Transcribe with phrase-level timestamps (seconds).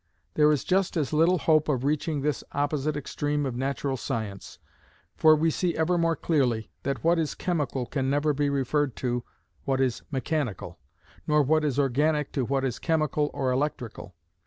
[0.33, 4.57] There is just as little hope of reaching this opposite extreme of natural science,
[5.15, 9.23] for we see ever more clearly that what is chemical can never be referred to
[9.63, 10.79] what is mechanical,
[11.27, 14.15] nor what is organic to what is chemical or electrical.